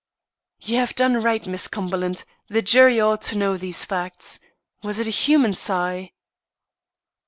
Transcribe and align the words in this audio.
"You 0.61 0.77
have 0.77 0.95
done 0.95 1.21
right, 1.21 1.45
Miss 1.45 1.67
Cumberland. 1.67 2.23
The 2.49 2.63
jury 2.63 2.99
ought 2.99 3.21
to 3.21 3.37
know 3.37 3.55
these 3.55 3.85
facts. 3.85 4.39
Was 4.81 4.97
it 4.97 5.05
a 5.05 5.11
human 5.11 5.53
sigh?" 5.53 6.13